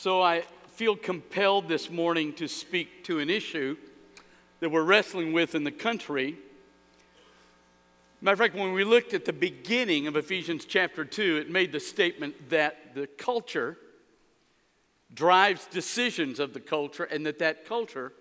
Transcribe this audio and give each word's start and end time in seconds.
So 0.00 0.22
I 0.22 0.44
feel 0.76 0.94
compelled 0.94 1.66
this 1.66 1.90
morning 1.90 2.32
to 2.34 2.46
speak 2.46 3.02
to 3.06 3.18
an 3.18 3.28
issue 3.28 3.76
that 4.60 4.70
we're 4.70 4.84
wrestling 4.84 5.32
with 5.32 5.56
in 5.56 5.64
the 5.64 5.72
country. 5.72 6.36
Matter 8.20 8.34
of 8.34 8.38
fact, 8.38 8.54
when 8.54 8.72
we 8.72 8.84
looked 8.84 9.12
at 9.12 9.24
the 9.24 9.32
beginning 9.32 10.06
of 10.06 10.14
Ephesians 10.14 10.64
chapter 10.64 11.04
2, 11.04 11.38
it 11.38 11.50
made 11.50 11.72
the 11.72 11.80
statement 11.80 12.48
that 12.50 12.94
the 12.94 13.08
culture 13.08 13.76
drives 15.12 15.66
decisions 15.66 16.38
of 16.38 16.54
the 16.54 16.60
culture 16.60 17.02
and 17.02 17.26
that 17.26 17.40
that 17.40 17.66
culture 17.66 18.12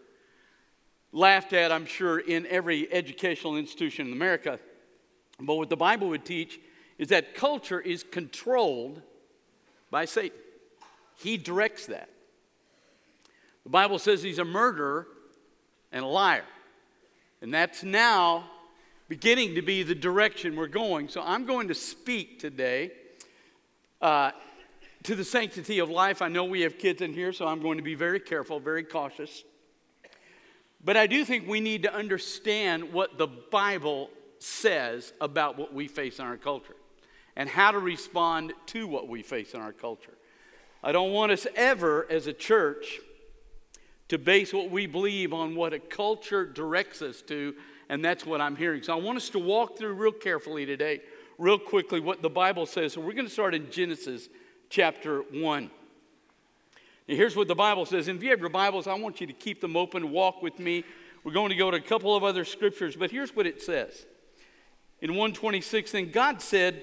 laughed 1.11 1.53
at 1.53 1.71
i'm 1.71 1.85
sure 1.85 2.17
in 2.17 2.47
every 2.47 2.91
educational 2.91 3.55
institution 3.55 4.07
in 4.07 4.13
america 4.13 4.57
but 5.39 5.55
what 5.55 5.69
the 5.69 5.75
bible 5.75 6.07
would 6.07 6.23
teach 6.23 6.59
is 6.97 7.09
that 7.09 7.35
culture 7.35 7.79
is 7.79 8.03
controlled 8.03 9.01
by 9.91 10.05
satan 10.05 10.37
he 11.17 11.37
directs 11.37 11.87
that 11.87 12.09
the 13.63 13.69
bible 13.69 13.99
says 13.99 14.23
he's 14.23 14.39
a 14.39 14.45
murderer 14.45 15.07
and 15.91 16.03
a 16.03 16.07
liar 16.07 16.45
and 17.41 17.53
that's 17.53 17.83
now 17.83 18.49
beginning 19.09 19.55
to 19.55 19.61
be 19.61 19.83
the 19.83 19.95
direction 19.95 20.55
we're 20.55 20.67
going 20.67 21.07
so 21.09 21.21
i'm 21.21 21.45
going 21.45 21.67
to 21.67 21.75
speak 21.75 22.39
today 22.39 22.91
uh, 24.01 24.31
to 25.03 25.15
the 25.15 25.23
sanctity 25.23 25.79
of 25.79 25.89
life. 25.89 26.21
I 26.21 26.27
know 26.27 26.43
we 26.43 26.61
have 26.61 26.77
kids 26.77 27.01
in 27.01 27.13
here, 27.13 27.31
so 27.31 27.47
I'm 27.47 27.61
going 27.61 27.77
to 27.77 27.83
be 27.83 27.95
very 27.95 28.19
careful, 28.19 28.59
very 28.59 28.83
cautious. 28.83 29.43
But 30.83 30.97
I 30.97 31.07
do 31.07 31.23
think 31.23 31.47
we 31.47 31.61
need 31.61 31.83
to 31.83 31.93
understand 31.93 32.91
what 32.91 33.17
the 33.17 33.27
Bible 33.27 34.09
says 34.39 35.13
about 35.19 35.57
what 35.57 35.73
we 35.73 35.87
face 35.87 36.19
in 36.19 36.25
our 36.25 36.35
culture 36.35 36.75
and 37.37 37.47
how 37.47 37.71
to 37.71 37.79
respond 37.79 38.51
to 38.65 38.85
what 38.85 39.07
we 39.07 39.23
face 39.23 39.53
in 39.53 39.61
our 39.61 39.71
culture. 39.71 40.16
I 40.87 40.93
don't 40.93 41.11
want 41.11 41.33
us 41.33 41.45
ever, 41.53 42.07
as 42.09 42.27
a 42.27 42.33
church, 42.33 43.01
to 44.07 44.17
base 44.17 44.53
what 44.53 44.71
we 44.71 44.85
believe 44.85 45.33
on 45.33 45.53
what 45.53 45.73
a 45.73 45.79
culture 45.79 46.45
directs 46.45 47.01
us 47.01 47.21
to, 47.23 47.55
and 47.89 48.05
that's 48.05 48.25
what 48.25 48.39
I'm 48.39 48.55
hearing. 48.55 48.81
So 48.83 48.93
I 48.93 48.95
want 48.95 49.17
us 49.17 49.27
to 49.31 49.39
walk 49.39 49.77
through 49.77 49.95
real 49.95 50.13
carefully 50.13 50.65
today, 50.65 51.01
real 51.37 51.59
quickly, 51.59 51.99
what 51.99 52.21
the 52.21 52.29
Bible 52.29 52.65
says. 52.65 52.93
So 52.93 53.01
we're 53.01 53.11
going 53.11 53.27
to 53.27 53.33
start 53.33 53.53
in 53.53 53.69
Genesis 53.69 54.29
chapter 54.69 55.23
1. 55.33 55.63
Now, 55.65 55.69
here's 57.05 57.35
what 57.35 57.49
the 57.49 57.55
Bible 57.55 57.85
says. 57.85 58.07
And 58.07 58.17
if 58.17 58.23
you 58.23 58.29
have 58.29 58.39
your 58.39 58.47
Bibles, 58.47 58.87
I 58.87 58.93
want 58.93 59.19
you 59.19 59.27
to 59.27 59.33
keep 59.33 59.59
them 59.59 59.75
open, 59.75 60.09
walk 60.11 60.41
with 60.41 60.57
me. 60.57 60.85
We're 61.25 61.33
going 61.33 61.49
to 61.49 61.57
go 61.57 61.69
to 61.69 61.75
a 61.75 61.81
couple 61.81 62.15
of 62.15 62.23
other 62.23 62.45
scriptures, 62.45 62.95
but 62.95 63.11
here's 63.11 63.35
what 63.35 63.45
it 63.45 63.61
says. 63.61 64.05
In 65.01 65.09
126, 65.09 65.91
then 65.91 66.11
God 66.11 66.41
said, 66.41 66.81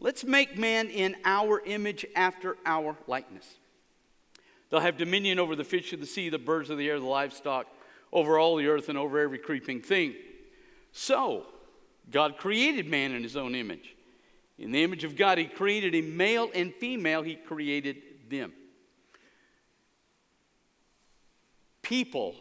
Let's 0.00 0.24
make 0.24 0.56
man 0.56 0.88
in 0.88 1.16
our 1.24 1.60
image 1.64 2.06
after 2.14 2.56
our 2.64 2.96
likeness. 3.06 3.46
They'll 4.70 4.80
have 4.80 4.96
dominion 4.96 5.38
over 5.38 5.56
the 5.56 5.64
fish 5.64 5.92
of 5.92 6.00
the 6.00 6.06
sea, 6.06 6.28
the 6.28 6.38
birds 6.38 6.70
of 6.70 6.78
the 6.78 6.88
air, 6.88 7.00
the 7.00 7.06
livestock, 7.06 7.66
over 8.12 8.38
all 8.38 8.56
the 8.56 8.68
earth, 8.68 8.88
and 8.88 8.98
over 8.98 9.18
every 9.18 9.38
creeping 9.38 9.80
thing. 9.80 10.14
So, 10.92 11.46
God 12.10 12.36
created 12.36 12.88
man 12.88 13.12
in 13.12 13.22
his 13.22 13.36
own 13.36 13.54
image. 13.54 13.94
In 14.58 14.72
the 14.72 14.82
image 14.82 15.04
of 15.04 15.16
God, 15.16 15.38
He 15.38 15.44
created 15.44 15.94
him, 15.94 16.16
male 16.16 16.50
and 16.54 16.74
female, 16.74 17.22
He 17.22 17.36
created 17.36 17.96
them. 18.28 18.52
People 21.82 22.34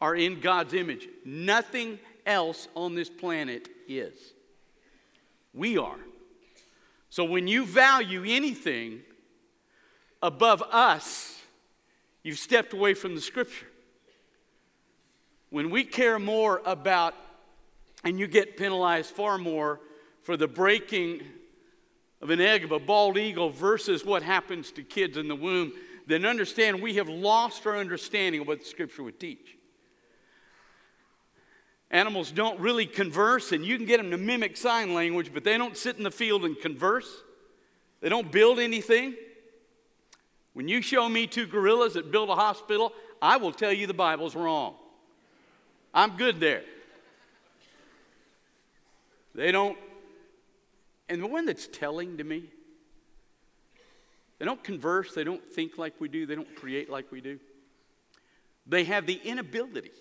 are 0.00 0.14
in 0.14 0.40
God's 0.40 0.74
image. 0.74 1.08
Nothing 1.24 1.98
else 2.26 2.68
on 2.74 2.94
this 2.94 3.08
planet 3.08 3.68
is. 3.86 4.14
We 5.54 5.78
are. 5.78 5.98
So 7.10 7.24
when 7.24 7.48
you 7.48 7.64
value 7.64 8.24
anything 8.26 9.00
above 10.22 10.62
us, 10.70 11.40
you've 12.22 12.38
stepped 12.38 12.72
away 12.72 12.94
from 12.94 13.14
the 13.14 13.20
scripture. 13.20 13.66
When 15.50 15.70
we 15.70 15.84
care 15.84 16.18
more 16.18 16.60
about, 16.64 17.14
and 18.04 18.18
you 18.18 18.26
get 18.26 18.56
penalized 18.56 19.10
far 19.10 19.38
more 19.38 19.80
for 20.22 20.36
the 20.36 20.48
breaking 20.48 21.22
of 22.20 22.30
an 22.30 22.40
egg 22.40 22.64
of 22.64 22.72
a 22.72 22.78
bald 22.78 23.16
eagle 23.16 23.50
versus 23.50 24.04
what 24.04 24.22
happens 24.22 24.70
to 24.72 24.82
kids 24.82 25.16
in 25.16 25.28
the 25.28 25.36
womb, 25.36 25.72
then 26.06 26.24
understand 26.24 26.82
we 26.82 26.94
have 26.94 27.08
lost 27.08 27.66
our 27.66 27.76
understanding 27.76 28.40
of 28.40 28.46
what 28.46 28.60
the 28.60 28.66
scripture 28.66 29.02
would 29.02 29.20
teach. 29.20 29.57
Animals 31.90 32.30
don't 32.30 32.60
really 32.60 32.86
converse, 32.86 33.52
and 33.52 33.64
you 33.64 33.76
can 33.76 33.86
get 33.86 33.96
them 33.96 34.10
to 34.10 34.18
mimic 34.18 34.56
sign 34.56 34.92
language, 34.92 35.30
but 35.32 35.44
they 35.44 35.56
don't 35.56 35.76
sit 35.76 35.96
in 35.96 36.04
the 36.04 36.10
field 36.10 36.44
and 36.44 36.58
converse. 36.58 37.08
They 38.00 38.08
don't 38.08 38.30
build 38.30 38.58
anything. 38.58 39.14
When 40.52 40.68
you 40.68 40.82
show 40.82 41.08
me 41.08 41.26
two 41.26 41.46
gorillas 41.46 41.94
that 41.94 42.10
build 42.10 42.28
a 42.28 42.34
hospital, 42.34 42.92
I 43.22 43.38
will 43.38 43.52
tell 43.52 43.72
you 43.72 43.86
the 43.86 43.94
Bible's 43.94 44.34
wrong. 44.34 44.74
I'm 45.94 46.16
good 46.16 46.40
there. 46.40 46.62
They 49.34 49.52
don't 49.52 49.78
and 51.08 51.22
the 51.22 51.26
one 51.26 51.46
that's 51.46 51.66
telling 51.66 52.18
to 52.18 52.24
me, 52.24 52.44
they 54.38 54.44
don't 54.44 54.62
converse, 54.62 55.14
they 55.14 55.24
don't 55.24 55.44
think 55.52 55.78
like 55.78 55.94
we 56.00 56.08
do, 56.08 56.26
they 56.26 56.34
don't 56.34 56.54
create 56.54 56.90
like 56.90 57.10
we 57.10 57.20
do. 57.20 57.38
They 58.66 58.84
have 58.84 59.06
the 59.06 59.18
inability 59.24 59.92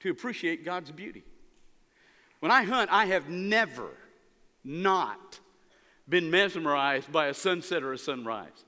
to 0.00 0.10
appreciate 0.10 0.64
God's 0.64 0.90
beauty. 0.90 1.24
When 2.40 2.50
I 2.50 2.62
hunt, 2.62 2.90
I 2.92 3.06
have 3.06 3.28
never 3.28 3.90
not 4.64 5.38
been 6.08 6.30
mesmerized 6.30 7.12
by 7.12 7.26
a 7.26 7.34
sunset 7.34 7.82
or 7.82 7.92
a 7.92 7.98
sunrise. 7.98 8.64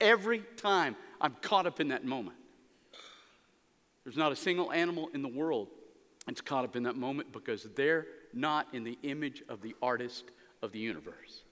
Every 0.00 0.40
time 0.56 0.96
I'm 1.20 1.36
caught 1.40 1.66
up 1.66 1.80
in 1.80 1.88
that 1.88 2.04
moment. 2.04 2.36
There's 4.04 4.16
not 4.16 4.32
a 4.32 4.36
single 4.36 4.70
animal 4.70 5.08
in 5.14 5.22
the 5.22 5.28
world 5.28 5.68
that's 6.26 6.42
caught 6.42 6.64
up 6.64 6.76
in 6.76 6.82
that 6.82 6.96
moment 6.96 7.32
because 7.32 7.66
they're 7.74 8.06
not 8.34 8.68
in 8.74 8.84
the 8.84 8.98
image 9.02 9.42
of 9.48 9.62
the 9.62 9.74
artist 9.80 10.24
of 10.62 10.72
the 10.72 10.78
universe. 10.78 11.42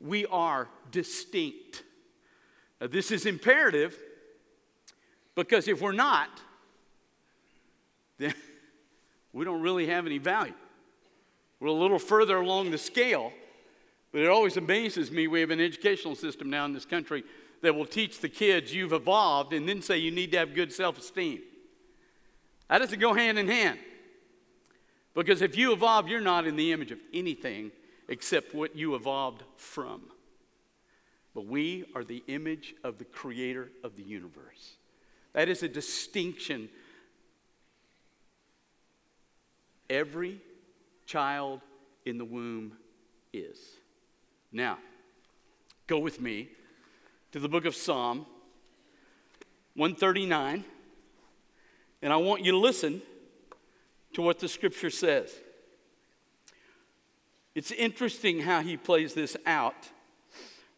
We 0.00 0.26
are 0.26 0.68
distinct. 0.90 1.84
Now, 2.80 2.88
this 2.88 3.10
is 3.10 3.26
imperative 3.26 3.96
because 5.34 5.68
if 5.68 5.80
we're 5.80 5.92
not, 5.92 6.28
then 8.18 8.34
we 9.32 9.44
don't 9.44 9.60
really 9.60 9.86
have 9.86 10.06
any 10.06 10.18
value. 10.18 10.54
We're 11.60 11.68
a 11.68 11.72
little 11.72 11.98
further 11.98 12.36
along 12.36 12.70
the 12.70 12.78
scale, 12.78 13.32
but 14.12 14.20
it 14.20 14.28
always 14.28 14.56
amazes 14.56 15.10
me. 15.10 15.26
We 15.26 15.40
have 15.40 15.50
an 15.50 15.60
educational 15.60 16.14
system 16.14 16.50
now 16.50 16.64
in 16.64 16.72
this 16.72 16.84
country 16.84 17.24
that 17.62 17.74
will 17.74 17.86
teach 17.86 18.20
the 18.20 18.28
kids 18.28 18.72
you've 18.72 18.92
evolved 18.92 19.52
and 19.52 19.68
then 19.68 19.82
say 19.82 19.98
you 19.98 20.10
need 20.10 20.32
to 20.32 20.38
have 20.38 20.54
good 20.54 20.72
self 20.72 20.98
esteem. 20.98 21.40
That 22.68 22.78
doesn't 22.78 23.00
go 23.00 23.14
hand 23.14 23.38
in 23.38 23.48
hand. 23.48 23.78
Because 25.14 25.42
if 25.42 25.56
you 25.56 25.72
evolve, 25.72 26.08
you're 26.08 26.20
not 26.20 26.46
in 26.46 26.54
the 26.54 26.72
image 26.72 26.92
of 26.92 27.00
anything 27.12 27.72
except 28.08 28.54
what 28.54 28.76
you 28.76 28.94
evolved 28.94 29.42
from. 29.56 30.02
But 31.34 31.46
we 31.46 31.84
are 31.94 32.04
the 32.04 32.22
image 32.28 32.74
of 32.84 32.98
the 32.98 33.04
creator 33.04 33.70
of 33.82 33.96
the 33.96 34.02
universe. 34.02 34.76
That 35.32 35.48
is 35.48 35.62
a 35.62 35.68
distinction. 35.68 36.68
Every 39.90 40.40
child 41.06 41.60
in 42.04 42.18
the 42.18 42.24
womb 42.24 42.72
is. 43.32 43.58
Now, 44.52 44.78
go 45.86 45.98
with 45.98 46.20
me 46.20 46.48
to 47.32 47.38
the 47.38 47.48
book 47.48 47.64
of 47.64 47.74
Psalm 47.74 48.26
139, 49.74 50.64
and 52.02 52.12
I 52.12 52.16
want 52.16 52.44
you 52.44 52.52
to 52.52 52.58
listen 52.58 53.02
to 54.14 54.22
what 54.22 54.38
the 54.38 54.48
scripture 54.48 54.90
says. 54.90 55.32
It's 57.54 57.72
interesting 57.72 58.40
how 58.40 58.62
he 58.62 58.76
plays 58.76 59.14
this 59.14 59.36
out. 59.46 59.88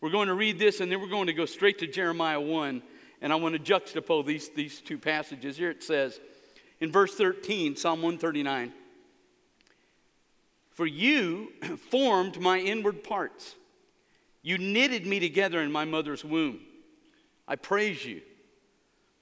We're 0.01 0.11
going 0.11 0.29
to 0.29 0.35
read 0.35 0.59
this 0.59 0.81
and 0.81 0.91
then 0.91 1.01
we're 1.01 1.09
going 1.09 1.27
to 1.27 1.35
go 1.35 1.45
straight 1.45 1.79
to 1.81 1.87
Jeremiah 1.87 2.41
1. 2.41 2.83
And 3.21 3.33
I 3.33 3.37
want 3.37 3.55
to 3.55 3.61
juxtapose 3.61 4.25
these, 4.25 4.49
these 4.49 4.81
two 4.81 4.97
passages. 4.97 5.59
Here 5.59 5.71
it 5.71 5.83
says 5.83 6.19
in 6.81 6.91
verse 6.91 7.15
13, 7.15 7.77
Psalm 7.77 8.01
139 8.01 8.73
For 10.71 10.87
you 10.87 11.53
formed 11.91 12.41
my 12.41 12.59
inward 12.59 13.05
parts, 13.05 13.57
you 14.43 14.59
knitted 14.59 15.07
me 15.07 15.21
together 15.21 15.61
in 15.61 15.71
my 15.71 15.85
mother's 15.85 16.25
womb. 16.25 16.61
I 17.47 17.57
praise 17.57 18.05
you, 18.05 18.23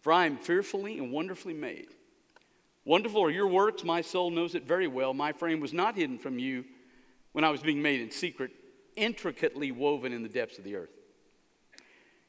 for 0.01 0.13
I 0.13 0.27
am 0.27 0.37
fearfully 0.37 0.99
and 0.99 1.11
wonderfully 1.11 1.55
made. 1.55 1.89
Wonderful 2.85 3.23
are 3.25 3.31
your 3.31 3.49
works, 3.49 3.85
my 3.85 4.01
soul 4.01 4.31
knows 4.31 4.55
it 4.55 4.67
very 4.67 4.87
well. 4.87 5.13
My 5.13 5.33
frame 5.33 5.61
was 5.61 5.73
not 5.73 5.97
hidden 5.97 6.19
from 6.19 6.39
you 6.39 6.65
when 7.33 7.45
I 7.45 7.51
was 7.51 7.61
being 7.61 7.83
made 7.83 8.01
in 8.01 8.11
secret, 8.11 8.51
intricately 8.97 9.73
woven 9.73 10.13
in 10.13 10.23
the 10.23 10.29
depths 10.29 10.59
of 10.59 10.65
the 10.65 10.77
earth. 10.77 10.91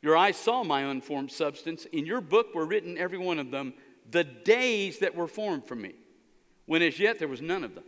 Your 0.02 0.16
eyes 0.16 0.38
saw 0.38 0.64
my 0.64 0.82
unformed 0.82 1.32
substance. 1.32 1.86
In 1.86 2.06
your 2.06 2.22
book 2.22 2.56
were 2.56 2.66
written, 2.66 2.98
every 2.98 3.18
one 3.18 3.40
of 3.40 3.52
them, 3.52 3.74
the 4.10 4.24
days 4.24 5.00
that 5.00 5.16
were 5.16 5.28
formed 5.28 5.66
for 5.66 5.76
me, 5.76 5.94
when 6.66 6.82
as 6.82 7.00
yet 7.00 7.20
there 7.20 7.28
was 7.28 7.42
none 7.42 7.64
of 7.64 7.76
them. 7.76 7.86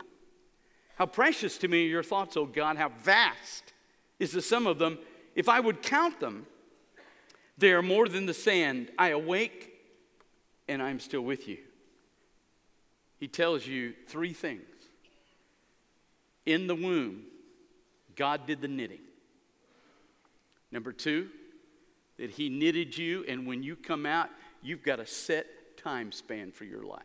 How 0.96 1.06
precious 1.06 1.58
to 1.58 1.68
me 1.68 1.84
are 1.84 1.88
your 1.88 2.02
thoughts, 2.02 2.36
O 2.36 2.46
God, 2.46 2.76
how 2.76 2.90
vast 3.02 3.72
is 4.18 4.32
the 4.32 4.42
sum 4.42 4.66
of 4.66 4.78
them. 4.78 4.98
If 5.34 5.48
I 5.48 5.58
would 5.58 5.82
count 5.82 6.20
them, 6.20 6.46
They 7.58 7.72
are 7.72 7.82
more 7.82 8.08
than 8.08 8.26
the 8.26 8.34
sand. 8.34 8.90
I 8.98 9.10
awake 9.10 9.72
and 10.68 10.82
I'm 10.82 11.00
still 11.00 11.20
with 11.20 11.48
you. 11.48 11.58
He 13.18 13.28
tells 13.28 13.66
you 13.66 13.94
three 14.06 14.32
things. 14.32 14.62
In 16.44 16.66
the 16.66 16.74
womb, 16.74 17.22
God 18.16 18.46
did 18.46 18.60
the 18.60 18.68
knitting. 18.68 19.02
Number 20.72 20.92
two, 20.92 21.28
that 22.18 22.30
He 22.30 22.48
knitted 22.48 22.96
you, 22.96 23.24
and 23.28 23.46
when 23.46 23.62
you 23.62 23.76
come 23.76 24.06
out, 24.06 24.28
you've 24.60 24.82
got 24.82 24.98
a 24.98 25.06
set 25.06 25.46
time 25.76 26.10
span 26.10 26.50
for 26.50 26.64
your 26.64 26.82
life. 26.82 27.02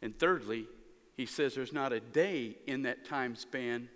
And 0.00 0.18
thirdly, 0.18 0.66
He 1.18 1.26
says 1.26 1.52
there's 1.52 1.72
not 1.72 1.92
a 1.92 1.98
day 1.98 2.56
in 2.68 2.82
that 2.82 3.04
time 3.04 3.34
span, 3.34 3.88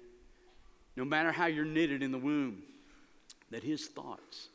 no 0.97 1.05
matter 1.05 1.31
how 1.31 1.47
you're 1.47 1.65
knitted 1.65 2.03
in 2.03 2.11
the 2.11 2.19
womb, 2.19 2.65
that 3.53 3.63
His 3.63 3.87
thoughts 3.87 4.49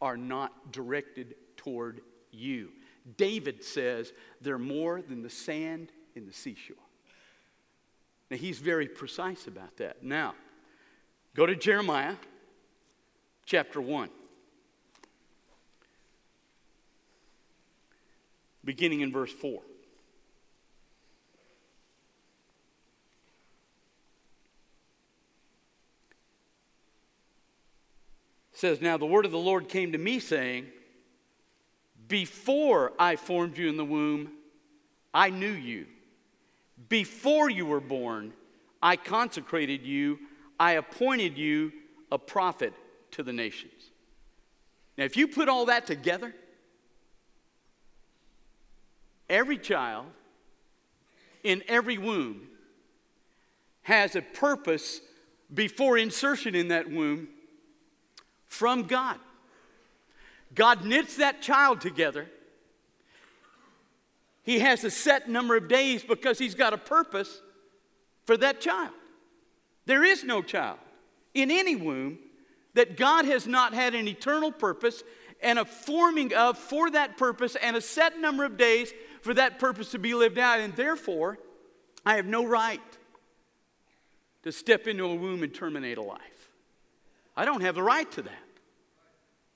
are 0.00 0.16
not 0.16 0.72
directed 0.72 1.34
toward 1.58 2.00
you. 2.32 2.70
David 3.18 3.62
says 3.62 4.14
they're 4.40 4.58
more 4.58 5.02
than 5.02 5.22
the 5.22 5.28
sand 5.28 5.92
in 6.14 6.26
the 6.26 6.32
seashore. 6.32 6.76
Now, 8.30 8.38
he's 8.38 8.58
very 8.58 8.88
precise 8.88 9.46
about 9.46 9.76
that. 9.76 10.02
Now, 10.02 10.34
go 11.34 11.44
to 11.44 11.54
Jeremiah 11.54 12.16
chapter 13.44 13.80
1, 13.80 14.08
beginning 18.64 19.02
in 19.02 19.12
verse 19.12 19.30
4. 19.30 19.60
Says, 28.56 28.80
Now 28.80 28.96
the 28.96 29.06
word 29.06 29.26
of 29.26 29.32
the 29.32 29.38
Lord 29.38 29.68
came 29.68 29.92
to 29.92 29.98
me, 29.98 30.18
saying, 30.18 30.66
Before 32.08 32.92
I 32.98 33.16
formed 33.16 33.58
you 33.58 33.68
in 33.68 33.76
the 33.76 33.84
womb, 33.84 34.30
I 35.12 35.28
knew 35.28 35.52
you. 35.52 35.86
Before 36.88 37.50
you 37.50 37.66
were 37.66 37.80
born, 37.80 38.32
I 38.82 38.96
consecrated 38.96 39.82
you, 39.82 40.18
I 40.58 40.72
appointed 40.72 41.36
you 41.36 41.70
a 42.10 42.18
prophet 42.18 42.72
to 43.12 43.22
the 43.22 43.32
nations. 43.32 43.90
Now, 44.96 45.04
if 45.04 45.18
you 45.18 45.28
put 45.28 45.50
all 45.50 45.66
that 45.66 45.86
together, 45.86 46.34
every 49.28 49.58
child 49.58 50.06
in 51.44 51.62
every 51.68 51.98
womb 51.98 52.48
has 53.82 54.16
a 54.16 54.22
purpose 54.22 55.02
before 55.52 55.98
insertion 55.98 56.54
in 56.54 56.68
that 56.68 56.90
womb 56.90 57.28
from 58.48 58.84
God. 58.84 59.18
God 60.54 60.84
knits 60.84 61.16
that 61.16 61.42
child 61.42 61.80
together. 61.80 62.26
He 64.42 64.60
has 64.60 64.84
a 64.84 64.90
set 64.90 65.28
number 65.28 65.56
of 65.56 65.68
days 65.68 66.04
because 66.04 66.38
he's 66.38 66.54
got 66.54 66.72
a 66.72 66.78
purpose 66.78 67.42
for 68.24 68.36
that 68.36 68.60
child. 68.60 68.92
There 69.86 70.04
is 70.04 70.24
no 70.24 70.42
child 70.42 70.78
in 71.34 71.50
any 71.50 71.76
womb 71.76 72.18
that 72.74 72.96
God 72.96 73.24
has 73.24 73.46
not 73.46 73.74
had 73.74 73.94
an 73.94 74.06
eternal 74.06 74.52
purpose 74.52 75.02
and 75.42 75.58
a 75.58 75.64
forming 75.64 76.34
of 76.34 76.58
for 76.58 76.90
that 76.90 77.16
purpose 77.16 77.56
and 77.56 77.76
a 77.76 77.80
set 77.80 78.18
number 78.20 78.44
of 78.44 78.56
days 78.56 78.92
for 79.20 79.34
that 79.34 79.58
purpose 79.58 79.90
to 79.90 79.98
be 79.98 80.14
lived 80.14 80.38
out. 80.38 80.60
And 80.60 80.74
therefore, 80.76 81.38
I 82.04 82.16
have 82.16 82.26
no 82.26 82.44
right 82.44 82.80
to 84.44 84.52
step 84.52 84.86
into 84.86 85.04
a 85.04 85.14
womb 85.14 85.42
and 85.42 85.52
terminate 85.52 85.98
a 85.98 86.02
life. 86.02 86.35
I 87.36 87.44
don't 87.44 87.60
have 87.60 87.74
the 87.74 87.82
right 87.82 88.10
to 88.12 88.22
that 88.22 88.32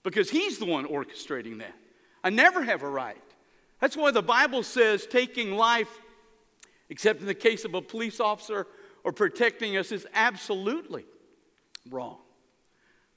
because 0.03 0.31
He's 0.31 0.59
the 0.59 0.67
one 0.67 0.87
orchestrating 0.87 1.59
that. 1.59 1.75
I 2.23 2.31
never 2.31 2.63
have 2.63 2.83
a 2.83 2.89
right. 2.89 3.17
That's 3.81 3.97
why 3.97 4.11
the 4.11 4.23
Bible 4.23 4.63
says 4.63 5.07
taking 5.07 5.53
life, 5.53 5.89
except 6.91 7.21
in 7.21 7.27
the 7.27 7.35
case 7.35 7.65
of 7.65 7.75
a 7.75 7.81
police 7.81 8.21
officer 8.21 8.67
or 9.05 9.13
protecting 9.13 9.77
us, 9.77 9.91
is 9.91 10.07
absolutely 10.13 11.07
wrong. 11.89 12.19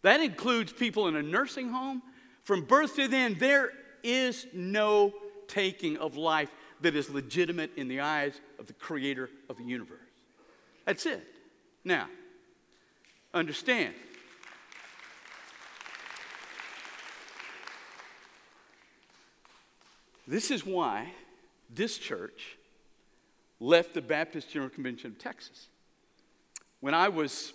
That 0.04 0.22
includes 0.22 0.72
people 0.72 1.08
in 1.08 1.16
a 1.16 1.24
nursing 1.24 1.70
home. 1.70 2.02
From 2.44 2.64
birth 2.64 2.96
to 2.96 3.08
then, 3.08 3.36
there 3.40 3.72
is 4.04 4.48
no 4.54 5.14
taking 5.48 5.98
of 5.98 6.16
life 6.16 6.50
that 6.82 6.96
is 6.96 7.10
legitimate 7.10 7.72
in 7.78 7.88
the 7.88 8.02
eyes 8.02 8.40
of 8.60 8.68
the 8.68 8.74
creator 8.74 9.30
of 9.50 9.58
the 9.58 9.64
universe. 9.64 10.00
That's 10.86 11.06
it. 11.06 11.24
Now, 11.84 12.08
understand 13.34 13.94
This 20.28 20.52
is 20.52 20.66
why 20.66 21.12
this 21.70 21.98
church 21.98 22.58
left 23.60 23.94
the 23.94 24.02
Baptist 24.02 24.50
General 24.50 24.70
Convention 24.70 25.12
of 25.12 25.20
Texas. 25.20 25.68
When 26.80 26.94
I 26.94 27.10
was, 27.10 27.54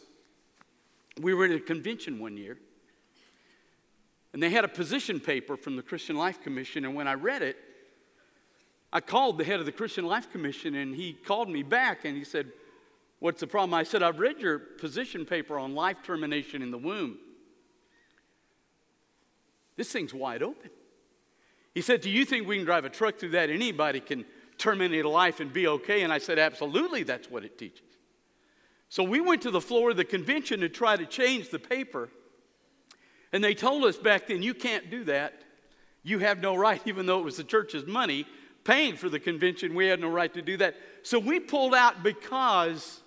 we 1.21 1.35
were 1.35 1.47
at 1.47 1.51
a 1.51 1.61
convention 1.61 2.19
one 2.19 2.37
year, 2.37 2.59
and 4.33 4.43
they 4.43 4.51
had 4.51 4.65
a 4.65 4.69
position 4.69 5.21
paper 5.21 5.57
from 5.57 5.77
the 5.77 5.83
Christian 5.83 6.17
Life 6.17 6.43
Commission, 6.43 6.85
and 6.85 6.95
when 6.95 7.09
I 7.09 7.15
read 7.15 7.43
it, 7.43 7.57
I 8.93 9.01
called 9.01 9.39
the 9.39 9.45
head 9.45 9.61
of 9.61 9.67
the 9.67 9.73
Christian 9.73 10.07
Life 10.07 10.31
Commission, 10.31 10.75
and 10.75 10.95
he 10.95 11.13
called 11.13 11.49
me 11.49 11.63
back 11.63 12.05
and 12.05 12.17
he 12.17 12.25
said, 12.25 12.53
What's 13.21 13.41
the 13.41 13.49
problem? 13.49 13.75
I 13.75 13.83
said, 13.83 14.03
I've 14.03 14.21
read 14.21 14.39
your 14.39 14.61
position 14.61 15.27
paper 15.27 15.59
on 15.59 15.75
life 15.75 16.05
termination 16.05 16.63
in 16.63 16.71
the 16.71 16.79
womb. 16.79 17.19
This 19.77 19.91
thing's 19.91 20.15
wide 20.15 20.43
open. 20.43 20.71
He 21.79 21.83
said, 21.83 22.01
Do 22.01 22.11
you 22.11 22.25
think 22.25 22.49
we 22.49 22.57
can 22.57 22.65
drive 22.65 22.85
a 22.85 22.91
truck 22.91 23.19
through 23.21 23.29
that? 23.29 23.51
Anybody 23.51 24.01
can 24.01 24.25
terminate 24.59 25.05
a 25.05 25.09
life 25.09 25.39
and 25.39 25.53
be 25.53 25.69
okay. 25.69 26.03
And 26.03 26.13
I 26.13 26.19
said, 26.19 26.37
Absolutely, 26.37 27.05
that's 27.05 27.31
what 27.31 27.45
it 27.45 27.57
teaches. 27.57 27.87
So 28.89 29.05
we 29.05 29.21
went 29.21 29.43
to 29.43 29.53
the 29.53 29.61
floor 29.61 29.93
of 29.93 29.97
the 29.97 30.05
convention 30.05 30.59
to 30.59 30.69
try 30.69 30.97
to 30.97 31.07
change 31.07 31.51
the 31.51 31.61
paper. 31.61 32.09
And 33.33 33.45
they 33.45 33.55
told 33.55 33.85
us 33.85 33.97
back 33.97 34.27
then, 34.27 34.43
You 34.43 34.55
can't 34.55 34.91
do 34.91 35.05
that. 35.05 35.41
You 36.03 36.19
have 36.19 36.41
no 36.41 36.57
right, 36.57 36.83
even 36.85 37.07
though 37.07 37.21
it 37.21 37.25
was 37.25 37.37
the 37.37 37.45
church's 37.45 37.87
money 37.87 38.27
paying 38.65 38.97
for 38.97 39.09
the 39.09 39.21
convention, 39.21 39.77
we 39.77 39.87
had 39.87 40.01
no 40.01 40.09
right 40.09 40.35
to 40.35 40.43
do 40.43 40.57
that. 40.57 40.75
So 41.05 41.21
we 41.21 41.39
pulled 41.39 41.77
out 41.77 42.03
because 42.03 43.03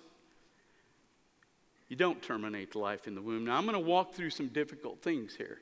you 1.88 1.96
don't 1.96 2.22
terminate 2.22 2.74
life 2.74 3.06
in 3.06 3.14
the 3.14 3.20
womb. 3.20 3.44
Now, 3.44 3.58
I'm 3.58 3.66
going 3.66 3.74
to 3.74 3.86
walk 3.86 4.14
through 4.14 4.30
some 4.30 4.48
difficult 4.48 5.02
things 5.02 5.36
here. 5.36 5.58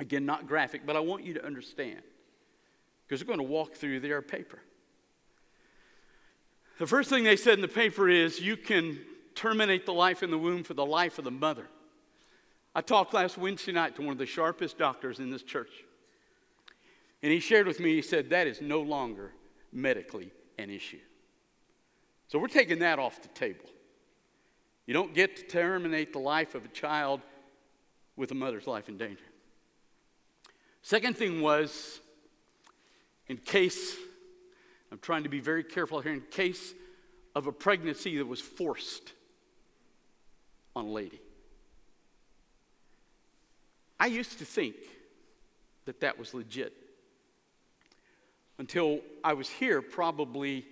Again, 0.00 0.26
not 0.26 0.48
graphic, 0.48 0.84
but 0.84 0.96
I 0.96 1.00
want 1.00 1.22
you 1.22 1.34
to 1.34 1.46
understand 1.46 2.02
because 3.06 3.20
they're 3.20 3.26
going 3.26 3.38
to 3.38 3.52
walk 3.52 3.74
through 3.74 4.00
their 4.00 4.22
paper. 4.22 4.58
The 6.78 6.86
first 6.86 7.08
thing 7.08 7.24
they 7.24 7.36
said 7.36 7.54
in 7.54 7.62
the 7.62 7.68
paper 7.68 8.08
is 8.08 8.40
you 8.40 8.56
can 8.56 8.98
terminate 9.34 9.86
the 9.86 9.92
life 9.92 10.22
in 10.22 10.30
the 10.30 10.38
womb 10.38 10.62
for 10.64 10.74
the 10.74 10.84
life 10.84 11.18
of 11.18 11.24
the 11.24 11.30
mother. 11.30 11.66
I 12.74 12.82
talked 12.82 13.14
last 13.14 13.38
Wednesday 13.38 13.72
night 13.72 13.96
to 13.96 14.02
one 14.02 14.12
of 14.12 14.18
the 14.18 14.26
sharpest 14.26 14.76
doctors 14.76 15.18
in 15.18 15.30
this 15.30 15.42
church. 15.42 15.70
And 17.22 17.32
he 17.32 17.40
shared 17.40 17.66
with 17.66 17.80
me, 17.80 17.94
he 17.94 18.02
said, 18.02 18.30
that 18.30 18.46
is 18.46 18.60
no 18.60 18.82
longer 18.82 19.32
medically 19.72 20.30
an 20.58 20.68
issue. 20.68 20.98
So 22.28 22.38
we're 22.38 22.48
taking 22.48 22.80
that 22.80 22.98
off 22.98 23.22
the 23.22 23.28
table. 23.28 23.64
You 24.84 24.94
don't 24.94 25.14
get 25.14 25.36
to 25.36 25.42
terminate 25.44 26.12
the 26.12 26.18
life 26.18 26.54
of 26.54 26.64
a 26.64 26.68
child 26.68 27.20
with 28.16 28.30
a 28.30 28.34
mother's 28.34 28.66
life 28.66 28.88
in 28.88 28.98
danger. 28.98 29.24
Second 30.82 31.16
thing 31.16 31.40
was 31.40 32.00
in 33.28 33.36
case, 33.38 33.96
I'm 34.92 34.98
trying 34.98 35.24
to 35.24 35.28
be 35.28 35.40
very 35.40 35.64
careful 35.64 36.00
here, 36.00 36.12
in 36.12 36.22
case 36.30 36.74
of 37.34 37.46
a 37.46 37.52
pregnancy 37.52 38.16
that 38.18 38.26
was 38.26 38.40
forced 38.40 39.12
on 40.74 40.86
a 40.86 40.90
lady. 40.90 41.20
I 43.98 44.06
used 44.06 44.38
to 44.38 44.44
think 44.44 44.76
that 45.86 46.00
that 46.00 46.18
was 46.18 46.34
legit 46.34 46.72
until 48.58 49.00
I 49.22 49.34
was 49.34 49.48
here 49.48 49.82
probably 49.82 50.66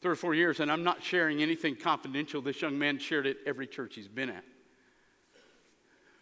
three 0.00 0.12
or 0.12 0.16
four 0.16 0.34
years, 0.34 0.60
and 0.60 0.70
I'm 0.70 0.84
not 0.84 1.02
sharing 1.02 1.42
anything 1.42 1.74
confidential. 1.74 2.40
This 2.40 2.62
young 2.62 2.78
man 2.78 2.98
shared 2.98 3.26
it 3.26 3.38
every 3.46 3.66
church 3.66 3.94
he's 3.94 4.08
been 4.08 4.30
at. 4.30 4.44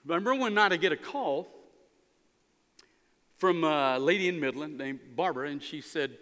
But 0.04 0.14
remember 0.14 0.40
one 0.40 0.54
night 0.54 0.72
I 0.72 0.76
get 0.76 0.92
a 0.92 0.96
call 0.96 1.48
from 3.38 3.64
a 3.64 3.98
lady 3.98 4.28
in 4.28 4.40
Midland 4.40 4.78
named 4.78 5.00
Barbara, 5.14 5.48
and 5.48 5.62
she 5.62 5.80
said, 5.80 6.16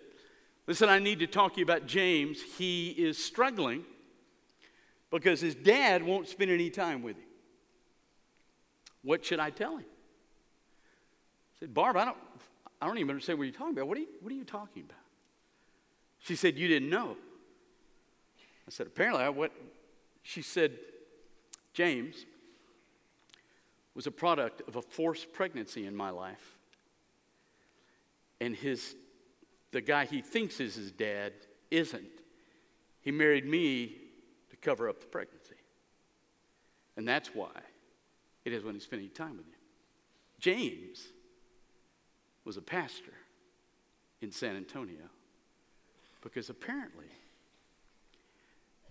Listen, 0.66 0.88
I 0.88 0.98
need 0.98 1.18
to 1.18 1.26
talk 1.26 1.54
to 1.54 1.60
you 1.60 1.64
about 1.64 1.86
James. 1.86 2.40
He 2.40 2.90
is 2.90 3.22
struggling 3.22 3.84
because 5.10 5.40
his 5.40 5.54
dad 5.54 6.02
won't 6.02 6.26
spend 6.26 6.50
any 6.50 6.70
time 6.70 7.02
with 7.02 7.16
him. 7.16 7.24
What 9.02 9.24
should 9.24 9.38
I 9.38 9.50
tell 9.50 9.76
him? 9.76 9.84
I 9.84 11.60
said, 11.60 11.74
Barb, 11.74 11.96
I 11.98 12.06
don't, 12.06 12.16
I 12.80 12.86
don't 12.86 12.96
even 12.96 13.10
understand 13.10 13.38
what 13.38 13.44
you're 13.44 13.52
talking 13.52 13.74
about. 13.74 13.88
What 13.88 13.98
are 13.98 14.00
you, 14.00 14.08
what 14.20 14.32
are 14.32 14.36
you 14.36 14.44
talking 14.44 14.82
about? 14.84 14.96
She 16.20 16.34
said, 16.34 16.58
You 16.58 16.66
didn't 16.66 16.88
know. 16.88 17.16
I 18.66 18.70
said, 18.70 18.86
Apparently, 18.86 19.22
I, 19.22 19.28
what? 19.28 19.52
She 20.22 20.40
said, 20.40 20.72
James 21.74 22.24
was 23.94 24.06
a 24.06 24.10
product 24.10 24.62
of 24.66 24.76
a 24.76 24.82
forced 24.82 25.32
pregnancy 25.34 25.86
in 25.86 25.94
my 25.94 26.08
life. 26.08 26.56
And 28.44 28.54
his, 28.54 28.94
the 29.72 29.80
guy 29.80 30.04
he 30.04 30.20
thinks 30.20 30.60
is 30.60 30.74
his 30.74 30.92
dad 30.92 31.32
isn't. 31.70 32.04
He 33.00 33.10
married 33.10 33.46
me 33.46 33.96
to 34.50 34.56
cover 34.56 34.86
up 34.86 35.00
the 35.00 35.06
pregnancy. 35.06 35.54
And 36.98 37.08
that's 37.08 37.34
why 37.34 37.52
it 38.44 38.52
is 38.52 38.62
when 38.62 38.74
he's 38.74 38.84
spending 38.84 39.08
time 39.08 39.38
with 39.38 39.46
you. 39.46 39.54
James 40.38 41.08
was 42.44 42.58
a 42.58 42.60
pastor 42.60 43.14
in 44.20 44.30
San 44.30 44.56
Antonio 44.56 45.08
because 46.20 46.50
apparently 46.50 47.06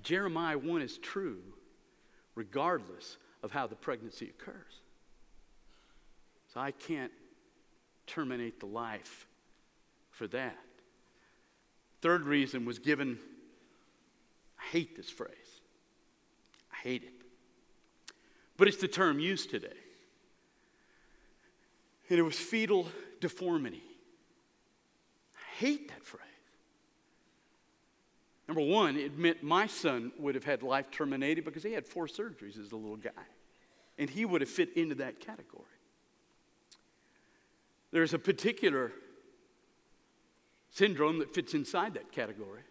Jeremiah 0.02 0.58
1 0.58 0.82
is 0.82 0.98
true 0.98 1.44
regardless 2.34 3.18
of 3.44 3.52
how 3.52 3.68
the 3.68 3.76
pregnancy 3.76 4.32
occurs. 4.32 4.82
So 6.52 6.60
I 6.60 6.72
can't 6.72 7.12
terminate 8.08 8.60
the 8.60 8.66
life 8.66 9.28
for 10.14 10.28
that. 10.28 10.58
Third 12.02 12.26
reason 12.26 12.66
was 12.66 12.80
given, 12.80 13.18
I 14.60 14.64
hate 14.72 14.96
this 14.96 15.10
phrase. 15.10 15.32
I 16.72 16.76
hate 16.88 17.04
it. 17.04 17.14
But 18.56 18.68
it's 18.68 18.78
the 18.78 18.88
term 18.88 19.20
used 19.20 19.50
today. 19.50 19.68
And 22.10 22.20
it 22.20 22.24
was 22.24 22.38
fetal 22.38 22.88
deformity. 23.20 23.84
I 25.36 25.60
hate 25.60 25.90
that 25.90 26.06
phrase. 26.06 26.22
Number 28.48 28.62
one, 28.62 28.98
it 28.98 29.18
meant 29.18 29.42
my 29.42 29.66
son 29.66 30.12
would 30.20 30.36
have 30.36 30.44
had 30.44 30.62
life 30.62 30.92
terminated 30.92 31.46
because 31.46 31.64
he 31.64 31.72
had 31.72 31.88
four 31.88 32.08
surgeries 32.08 32.60
as 32.60 32.72
a 32.72 32.76
little 32.76 32.98
guy. 32.98 33.10
And 33.98 34.10
he 34.10 34.26
would 34.26 34.42
have 34.42 34.50
fit 34.50 34.76
into 34.76 34.96
that 34.96 35.20
category. 35.20 35.64
There's 37.92 38.14
a 38.14 38.20
particular 38.20 38.92
syndrome 40.74 41.20
that 41.20 41.34
fits 41.34 41.54
inside 41.54 41.94
that 41.94 42.12
category. 42.12 42.62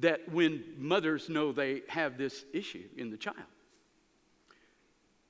That 0.00 0.32
when 0.32 0.64
mothers 0.76 1.28
know 1.28 1.52
they 1.52 1.82
have 1.88 2.16
this 2.18 2.44
issue 2.52 2.88
in 2.96 3.10
the 3.10 3.16
child, 3.16 3.36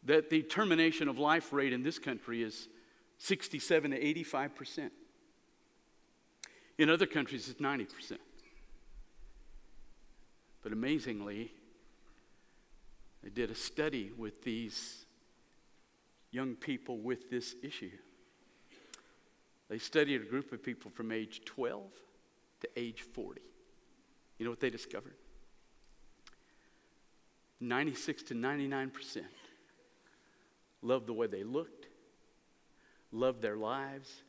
that 0.04 0.30
the 0.30 0.42
termination 0.42 1.08
of 1.08 1.18
life 1.18 1.52
rate 1.52 1.72
in 1.72 1.82
this 1.82 1.98
country 1.98 2.42
is 2.42 2.68
67 3.18 3.90
to 3.90 3.96
85 4.06 4.54
percent. 4.54 4.92
In 6.76 6.88
other 6.88 7.06
countries, 7.06 7.48
it's 7.48 7.60
90 7.60 7.84
percent. 7.86 8.20
But 10.62 10.72
amazingly, 10.72 11.52
they 13.22 13.30
did 13.30 13.50
a 13.50 13.54
study 13.54 14.12
with 14.16 14.44
these 14.44 15.06
young 16.30 16.54
people 16.54 16.98
with 16.98 17.30
this 17.30 17.54
issue. 17.62 17.90
They 19.68 19.78
studied 19.78 20.22
a 20.22 20.24
group 20.24 20.52
of 20.52 20.62
people 20.62 20.90
from 20.90 21.12
age 21.12 21.42
12 21.44 21.82
to 22.60 22.68
age 22.76 23.02
40. 23.02 23.40
You 24.38 24.44
know 24.44 24.50
what 24.50 24.60
they 24.60 24.70
discovered? 24.70 25.14
96 27.60 28.22
to 28.24 28.34
99 28.34 28.90
percent 28.90 29.26
loved 30.80 31.06
the 31.06 31.12
way 31.12 31.26
they 31.26 31.42
looked, 31.42 31.86
loved 33.10 33.42
their 33.42 33.56
lives, 33.56 34.22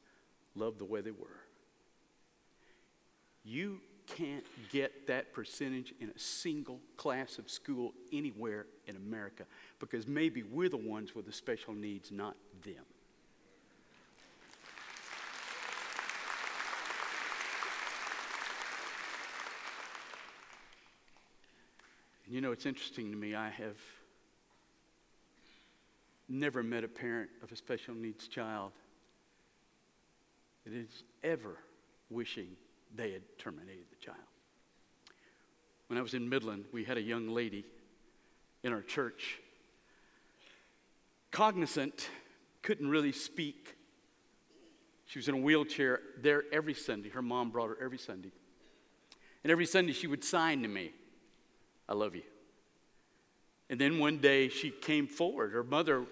loved 0.55 0.79
the 0.79 0.85
way 0.85 1.01
they 1.01 1.11
were. 1.11 1.27
You 3.43 3.81
can't 4.07 4.45
get 4.71 5.07
that 5.07 5.33
percentage 5.33 5.93
in 5.99 6.09
a 6.09 6.19
single 6.19 6.79
class 6.97 7.37
of 7.37 7.49
school 7.49 7.93
anywhere 8.11 8.65
in 8.87 8.95
America 8.95 9.43
because 9.79 10.07
maybe 10.07 10.41
we're 10.43 10.69
the 10.69 10.77
ones 10.77 11.13
with 11.13 11.25
the 11.25 11.31
special 11.31 11.73
needs, 11.73 12.11
not 12.11 12.35
them. 12.63 12.83
You 22.29 22.41
know, 22.41 22.51
it's 22.51 22.67
interesting 22.67 23.09
to 23.11 23.17
me. 23.17 23.33
I 23.33 23.49
have 23.49 23.77
never 26.27 26.61
met 26.61 26.83
a 26.83 26.87
parent 26.87 27.31
of 27.41 27.51
a 27.51 27.55
special 27.55 27.95
needs 27.95 28.27
child 28.27 28.71
that 30.63 30.73
is 30.73 31.03
ever 31.23 31.57
wishing 32.11 32.49
they 32.95 33.11
had 33.11 33.23
terminated 33.39 33.85
the 33.89 34.05
child. 34.05 34.17
When 35.87 35.97
I 35.97 36.03
was 36.03 36.13
in 36.13 36.29
Midland, 36.29 36.65
we 36.71 36.83
had 36.83 36.97
a 36.97 37.01
young 37.01 37.29
lady 37.29 37.65
in 38.63 38.73
our 38.73 38.83
church, 38.83 39.39
cognizant, 41.31 42.09
couldn't 42.61 42.89
really 42.89 43.11
speak. 43.11 43.75
She 45.07 45.17
was 45.17 45.27
in 45.27 45.33
a 45.33 45.39
wheelchair 45.39 45.99
there 46.21 46.43
every 46.51 46.75
Sunday. 46.75 47.09
Her 47.09 47.23
mom 47.23 47.49
brought 47.49 47.69
her 47.69 47.77
every 47.83 47.97
Sunday. 47.97 48.31
And 49.43 49.49
every 49.49 49.65
Sunday 49.65 49.93
she 49.93 50.05
would 50.05 50.23
sign 50.23 50.61
to 50.61 50.67
me, 50.67 50.91
I 51.89 51.95
love 51.95 52.15
you. 52.15 52.21
And 53.69 53.81
then 53.81 53.99
one 53.99 54.19
day 54.19 54.47
she 54.47 54.69
came 54.69 55.07
forward. 55.07 55.51
Her 55.51 55.63
mother 55.63 56.05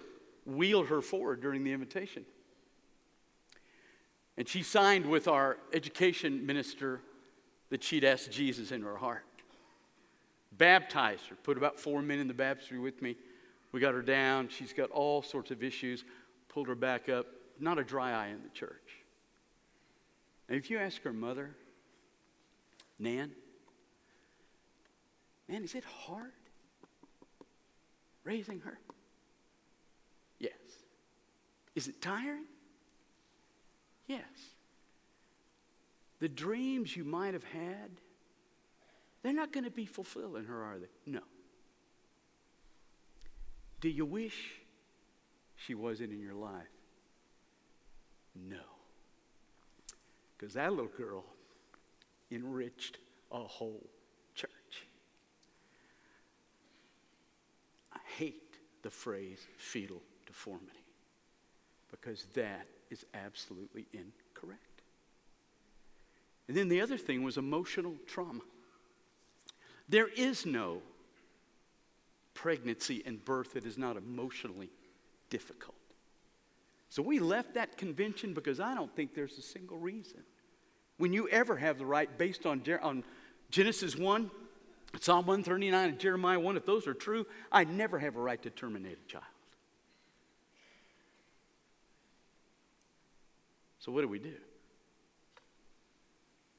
wheeled 0.44 0.88
her 0.88 1.00
forward 1.00 1.40
during 1.40 1.62
the 1.62 1.72
invitation. 1.72 2.24
And 4.36 4.48
she 4.48 4.62
signed 4.62 5.06
with 5.06 5.28
our 5.28 5.56
education 5.72 6.44
minister 6.44 7.00
that 7.70 7.82
she'd 7.82 8.04
asked 8.04 8.30
Jesus 8.30 8.72
in 8.72 8.82
her 8.82 8.96
heart. 8.96 9.24
Baptized 10.52 11.26
her, 11.28 11.36
put 11.36 11.56
about 11.56 11.78
four 11.78 12.02
men 12.02 12.18
in 12.18 12.26
the 12.26 12.34
baptistry 12.34 12.78
with 12.78 13.00
me. 13.00 13.16
We 13.70 13.80
got 13.80 13.94
her 13.94 14.02
down. 14.02 14.48
She's 14.48 14.72
got 14.72 14.90
all 14.90 15.22
sorts 15.22 15.50
of 15.50 15.62
issues. 15.62 16.04
Pulled 16.48 16.68
her 16.68 16.74
back 16.74 17.08
up. 17.08 17.26
Not 17.60 17.78
a 17.78 17.84
dry 17.84 18.12
eye 18.12 18.28
in 18.28 18.42
the 18.42 18.48
church. 18.48 19.04
And 20.48 20.56
if 20.56 20.70
you 20.70 20.78
ask 20.78 21.02
her 21.02 21.12
mother, 21.12 21.50
Nan, 22.98 23.32
man, 25.48 25.64
is 25.64 25.74
it 25.74 25.84
hard 25.84 26.32
raising 28.24 28.60
her? 28.60 28.78
Yes. 30.38 30.52
Is 31.74 31.88
it 31.88 32.00
tiring? 32.00 32.44
Yes. 34.06 34.22
The 36.20 36.28
dreams 36.28 36.96
you 36.96 37.04
might 37.04 37.34
have 37.34 37.44
had, 37.44 37.90
they're 39.22 39.32
not 39.32 39.52
going 39.52 39.64
to 39.64 39.70
be 39.70 39.86
fulfilled 39.86 40.36
in 40.36 40.44
her, 40.44 40.62
are 40.62 40.78
they? 40.78 40.88
No. 41.06 41.20
Do 43.80 43.88
you 43.88 44.04
wish 44.04 44.60
she 45.56 45.74
wasn't 45.74 46.12
in 46.12 46.20
your 46.20 46.34
life? 46.34 46.66
No. 48.34 48.56
Because 50.36 50.54
that 50.54 50.70
little 50.70 50.90
girl 50.96 51.24
enriched 52.30 52.98
a 53.30 53.38
whole 53.38 53.88
church. 54.34 54.50
I 57.92 57.98
hate 58.18 58.56
the 58.82 58.90
phrase 58.90 59.38
fetal 59.56 60.02
deformity 60.26 60.84
because 61.90 62.26
that 62.34 62.66
is 62.90 63.04
absolutely 63.14 63.86
incorrect. 63.92 64.62
And 66.48 66.56
then 66.56 66.68
the 66.68 66.80
other 66.80 66.96
thing 66.96 67.22
was 67.22 67.36
emotional 67.36 67.94
trauma. 68.06 68.40
There 69.88 70.08
is 70.08 70.44
no 70.44 70.82
pregnancy 72.34 73.02
and 73.06 73.24
birth 73.24 73.54
that 73.54 73.64
is 73.64 73.78
not 73.78 73.96
emotionally 73.96 74.70
difficult. 75.30 75.74
So 76.90 77.02
we 77.02 77.18
left 77.18 77.54
that 77.54 77.76
convention 77.76 78.32
because 78.32 78.60
I 78.60 78.74
don't 78.74 78.94
think 78.94 79.14
there's 79.14 79.38
a 79.38 79.42
single 79.42 79.76
reason. 79.76 80.20
When 80.96 81.12
you 81.12 81.28
ever 81.28 81.56
have 81.56 81.78
the 81.78 81.86
right, 81.86 82.08
based 82.18 82.46
on, 82.46 82.62
on 82.82 83.04
Genesis 83.50 83.96
1, 83.96 84.30
Psalm 85.00 85.26
139, 85.26 85.88
and 85.88 85.98
Jeremiah 85.98 86.40
1, 86.40 86.56
if 86.56 86.64
those 86.64 86.86
are 86.86 86.94
true, 86.94 87.26
I 87.52 87.64
never 87.64 87.98
have 87.98 88.16
a 88.16 88.20
right 88.20 88.42
to 88.42 88.50
terminate 88.50 88.98
a 89.04 89.10
child. 89.10 89.24
So, 93.78 93.92
what 93.92 94.00
do 94.02 94.08
we 94.08 94.18
do? 94.18 94.34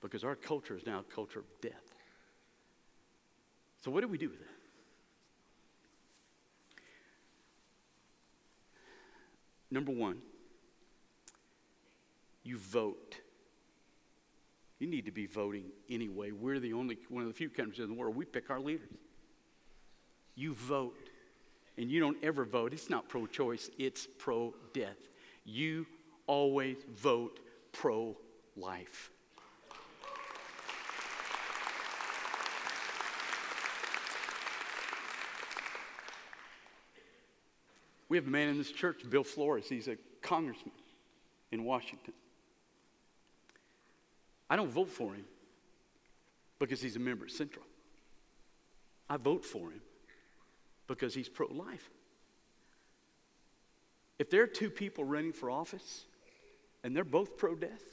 Because 0.01 0.23
our 0.23 0.35
culture 0.35 0.75
is 0.77 0.85
now 0.85 0.99
a 0.99 1.13
culture 1.13 1.39
of 1.39 1.45
death. 1.61 1.73
So, 3.83 3.91
what 3.91 4.01
do 4.01 4.07
we 4.07 4.17
do 4.17 4.29
with 4.29 4.39
it? 4.39 4.47
Number 9.71 9.91
one, 9.91 10.17
you 12.43 12.57
vote. 12.57 13.17
You 14.79 14.87
need 14.87 15.05
to 15.05 15.11
be 15.11 15.25
voting 15.25 15.65
anyway. 15.89 16.31
We're 16.31 16.59
the 16.59 16.73
only 16.73 16.97
one 17.09 17.21
of 17.21 17.27
the 17.27 17.33
few 17.33 17.49
countries 17.49 17.79
in 17.79 17.87
the 17.87 17.93
world 17.93 18.15
we 18.15 18.25
pick 18.25 18.49
our 18.49 18.61
leaders. 18.61 18.87
You 20.35 20.53
vote, 20.53 21.09
and 21.77 21.91
you 21.91 21.99
don't 21.99 22.17
ever 22.23 22.45
vote. 22.45 22.73
It's 22.73 22.89
not 22.89 23.09
pro 23.09 23.27
choice, 23.27 23.69
it's 23.77 24.07
pro 24.17 24.53
death. 24.73 24.97
You 25.43 25.85
always 26.27 26.77
vote 26.95 27.39
pro 27.73 28.15
life. 28.55 29.11
We 38.07 38.17
have 38.17 38.25
a 38.25 38.29
man 38.29 38.49
in 38.49 38.57
this 38.57 38.71
church, 38.71 39.01
Bill 39.07 39.23
Flores. 39.23 39.69
He's 39.69 39.87
a 39.87 39.97
congressman 40.21 40.71
in 41.51 41.63
Washington. 41.63 42.13
I 44.49 44.55
don't 44.55 44.71
vote 44.71 44.89
for 44.89 45.13
him 45.13 45.25
because 46.57 46.81
he's 46.81 46.95
a 46.95 46.99
member 46.99 47.25
of 47.25 47.31
Central. 47.31 47.65
I 49.09 49.17
vote 49.17 49.45
for 49.45 49.71
him 49.71 49.81
because 50.87 51.13
he's 51.13 51.29
pro 51.29 51.47
life. 51.47 51.89
If 54.17 54.29
there 54.29 54.43
are 54.43 54.47
two 54.47 54.69
people 54.69 55.03
running 55.03 55.31
for 55.31 55.49
office 55.49 56.05
and 56.83 56.95
they're 56.95 57.03
both 57.03 57.37
pro 57.37 57.55
death, 57.55 57.83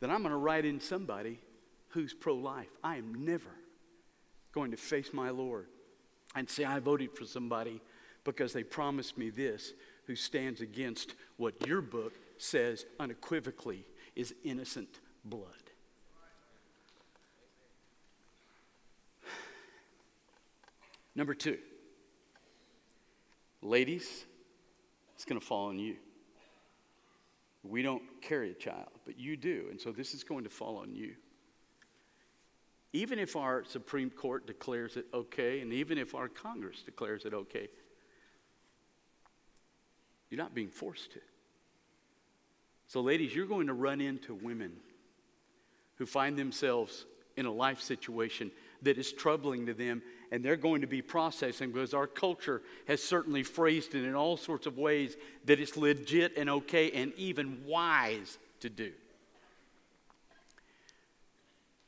then 0.00 0.10
I'm 0.10 0.18
going 0.18 0.32
to 0.32 0.38
write 0.38 0.64
in 0.64 0.80
somebody 0.80 1.38
who's 1.88 2.12
pro 2.12 2.34
life. 2.34 2.68
I 2.82 2.96
am 2.96 3.24
never 3.24 3.50
going 4.52 4.70
to 4.72 4.76
face 4.76 5.12
my 5.12 5.30
Lord 5.30 5.66
and 6.34 6.48
say, 6.48 6.64
I 6.64 6.80
voted 6.80 7.12
for 7.12 7.24
somebody 7.24 7.80
because 8.24 8.52
they 8.52 8.64
promised 8.64 9.16
me 9.16 9.30
this, 9.30 9.72
who 10.06 10.16
stands 10.16 10.60
against 10.60 11.14
what 11.36 11.66
your 11.66 11.80
book 11.80 12.12
says 12.38 12.84
unequivocally 12.98 13.84
is 14.16 14.34
innocent 14.44 15.00
blood. 15.28 15.50
Number 21.14 21.34
two, 21.34 21.58
ladies, 23.62 24.26
it's 25.14 25.24
going 25.24 25.40
to 25.40 25.46
fall 25.46 25.68
on 25.68 25.78
you. 25.78 25.96
We 27.64 27.82
don't 27.82 28.02
carry 28.20 28.50
a 28.50 28.54
child, 28.54 28.90
but 29.06 29.18
you 29.18 29.36
do, 29.36 29.66
and 29.70 29.80
so 29.80 29.92
this 29.92 30.12
is 30.12 30.22
going 30.22 30.44
to 30.44 30.50
fall 30.50 30.76
on 30.76 30.94
you. 30.94 31.14
Even 32.92 33.18
if 33.18 33.34
our 33.34 33.64
Supreme 33.64 34.10
Court 34.10 34.46
declares 34.46 34.96
it 34.96 35.06
okay, 35.12 35.60
and 35.60 35.72
even 35.72 35.98
if 35.98 36.14
our 36.14 36.28
Congress 36.28 36.82
declares 36.82 37.24
it 37.24 37.32
okay, 37.32 37.68
you're 40.30 40.38
not 40.38 40.54
being 40.54 40.68
forced 40.68 41.12
to. 41.12 41.20
So, 42.88 43.00
ladies, 43.00 43.34
you're 43.34 43.46
going 43.46 43.66
to 43.66 43.74
run 43.74 44.00
into 44.00 44.34
women 44.34 44.72
who 45.96 46.06
find 46.06 46.38
themselves 46.38 47.04
in 47.36 47.46
a 47.46 47.52
life 47.52 47.80
situation 47.80 48.50
that 48.82 48.98
is 48.98 49.12
troubling 49.12 49.66
to 49.66 49.74
them, 49.74 50.02
and 50.30 50.44
they're 50.44 50.56
going 50.56 50.80
to 50.80 50.86
be 50.86 51.02
processing 51.02 51.70
because 51.70 51.94
our 51.94 52.06
culture 52.06 52.62
has 52.86 53.02
certainly 53.02 53.42
phrased 53.42 53.94
it 53.94 54.04
in 54.04 54.14
all 54.14 54.36
sorts 54.36 54.66
of 54.66 54.78
ways 54.78 55.16
that 55.44 55.60
it's 55.60 55.76
legit 55.76 56.36
and 56.36 56.48
okay 56.48 56.90
and 56.92 57.12
even 57.16 57.62
wise 57.66 58.38
to 58.60 58.68
do. 58.68 58.92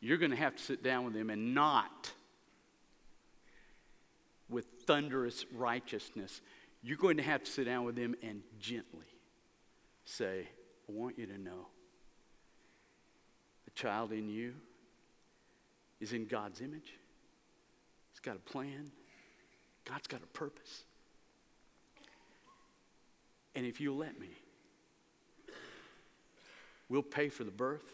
You're 0.01 0.19
going 0.19 0.31
to 0.31 0.37
have 0.37 0.57
to 0.57 0.63
sit 0.63 0.83
down 0.83 1.05
with 1.05 1.15
them 1.15 1.31
and 1.31 1.55
not 1.55 2.13
with 4.49 4.67
thunderous 4.87 5.45
righteousness. 5.53 6.41
You're 6.83 6.97
going 6.97 7.17
to 7.17 7.23
have 7.23 7.43
to 7.45 7.51
sit 7.51 7.65
down 7.65 7.85
with 7.85 7.97
them 7.97 8.15
and 8.23 8.43
gently 8.61 9.07
say, 10.05 10.49
I 10.89 10.93
want 10.93 11.19
you 11.19 11.27
to 11.27 11.39
know 11.39 11.67
child 13.79 14.13
in 14.13 14.29
you 14.29 14.55
is 16.01 16.13
in 16.13 16.27
God's 16.27 16.61
image. 16.61 16.95
He's 18.11 18.21
got 18.21 18.35
a 18.35 18.41
plan. 18.41 18.91
God's 19.85 20.09
got 20.09 20.21
a 20.21 20.27
purpose. 20.27 20.83
And 23.55 23.65
if 23.65 23.81
you'll 23.81 23.97
let 23.97 24.19
me, 24.19 24.31
we'll 26.89 27.03
pay 27.03 27.29
for 27.29 27.45
the 27.45 27.51
birth 27.51 27.93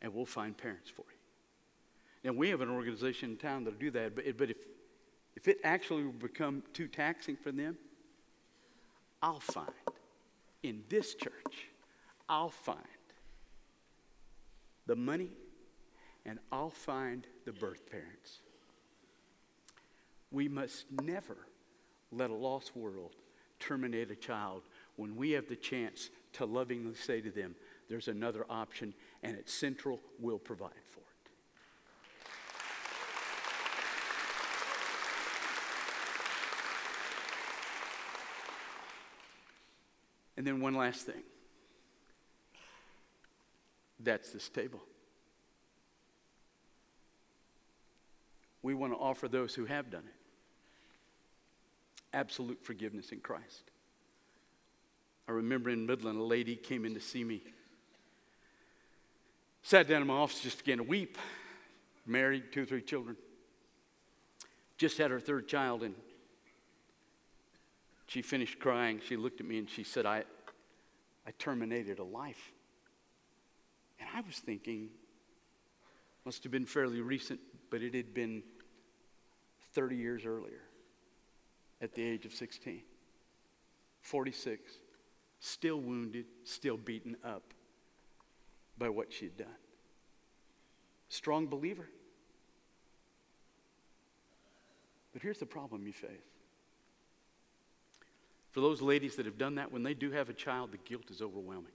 and 0.00 0.14
we'll 0.14 0.26
find 0.26 0.56
parents 0.56 0.90
for 0.90 1.02
you. 1.02 2.30
Now, 2.30 2.36
we 2.36 2.50
have 2.50 2.60
an 2.60 2.70
organization 2.70 3.30
in 3.30 3.36
town 3.36 3.64
that'll 3.64 3.78
do 3.78 3.90
that, 3.92 4.14
but, 4.14 4.24
but 4.36 4.50
if, 4.50 4.56
if 5.36 5.48
it 5.48 5.58
actually 5.64 6.04
will 6.04 6.12
become 6.12 6.62
too 6.72 6.86
taxing 6.86 7.36
for 7.36 7.50
them, 7.50 7.76
I'll 9.22 9.40
find 9.40 9.68
in 10.62 10.82
this 10.88 11.14
church, 11.14 11.68
I'll 12.28 12.50
find 12.50 12.78
the 14.88 14.96
money 14.96 15.30
and 16.26 16.40
I'll 16.50 16.70
find 16.70 17.24
the 17.44 17.52
birth 17.52 17.88
parents. 17.88 18.40
We 20.32 20.48
must 20.48 20.86
never 21.02 21.36
let 22.10 22.30
a 22.30 22.34
lost 22.34 22.74
world 22.74 23.14
terminate 23.60 24.10
a 24.10 24.16
child 24.16 24.62
when 24.96 25.14
we 25.14 25.30
have 25.32 25.48
the 25.48 25.56
chance 25.56 26.10
to 26.34 26.46
lovingly 26.46 26.94
say 26.94 27.20
to 27.20 27.30
them, 27.30 27.54
there's 27.88 28.08
another 28.08 28.44
option, 28.50 28.94
and 29.22 29.36
at 29.36 29.48
Central, 29.48 30.00
we'll 30.18 30.38
provide 30.38 30.70
for 30.90 31.00
it. 31.00 31.04
And 40.36 40.46
then 40.46 40.60
one 40.60 40.74
last 40.74 41.06
thing. 41.06 41.22
That's 44.00 44.30
this 44.30 44.48
table. 44.48 44.80
We 48.62 48.74
want 48.74 48.92
to 48.92 48.98
offer 48.98 49.28
those 49.28 49.54
who 49.54 49.64
have 49.64 49.90
done 49.90 50.04
it 50.06 50.14
absolute 52.12 52.62
forgiveness 52.64 53.12
in 53.12 53.20
Christ. 53.20 53.70
I 55.28 55.32
remember 55.32 55.70
in 55.70 55.86
Midland, 55.86 56.18
a 56.18 56.22
lady 56.22 56.56
came 56.56 56.84
in 56.84 56.94
to 56.94 57.00
see 57.00 57.22
me. 57.22 57.42
Sat 59.62 59.88
down 59.88 60.00
in 60.00 60.08
my 60.08 60.14
office, 60.14 60.40
just 60.40 60.58
began 60.58 60.78
to 60.78 60.84
weep. 60.84 61.18
Married, 62.06 62.44
two 62.52 62.62
or 62.62 62.66
three 62.66 62.80
children. 62.80 63.16
Just 64.78 64.96
had 64.96 65.10
her 65.10 65.20
third 65.20 65.46
child, 65.46 65.82
and 65.82 65.94
she 68.06 68.22
finished 68.22 68.58
crying. 68.58 69.00
She 69.06 69.16
looked 69.16 69.40
at 69.40 69.46
me 69.46 69.58
and 69.58 69.68
she 69.68 69.82
said, 69.82 70.06
I, 70.06 70.24
I 71.26 71.32
terminated 71.38 71.98
a 71.98 72.04
life. 72.04 72.52
And 73.98 74.08
I 74.14 74.20
was 74.20 74.36
thinking, 74.38 74.88
must 76.24 76.42
have 76.42 76.52
been 76.52 76.66
fairly 76.66 77.00
recent, 77.00 77.40
but 77.70 77.82
it 77.82 77.94
had 77.94 78.12
been 78.14 78.42
30 79.72 79.96
years 79.96 80.24
earlier 80.26 80.62
at 81.80 81.94
the 81.94 82.02
age 82.02 82.26
of 82.26 82.32
16. 82.32 82.82
46, 84.02 84.72
still 85.40 85.80
wounded, 85.80 86.26
still 86.44 86.76
beaten 86.76 87.16
up 87.24 87.42
by 88.76 88.88
what 88.88 89.12
she 89.12 89.26
had 89.26 89.36
done. 89.36 89.56
Strong 91.08 91.46
believer. 91.46 91.88
But 95.12 95.22
here's 95.22 95.38
the 95.38 95.46
problem 95.46 95.86
you 95.86 95.92
face. 95.92 96.10
For 98.50 98.60
those 98.60 98.82
ladies 98.82 99.16
that 99.16 99.26
have 99.26 99.38
done 99.38 99.56
that, 99.56 99.72
when 99.72 99.82
they 99.82 99.94
do 99.94 100.10
have 100.10 100.28
a 100.28 100.32
child, 100.32 100.72
the 100.72 100.78
guilt 100.78 101.10
is 101.10 101.22
overwhelming. 101.22 101.72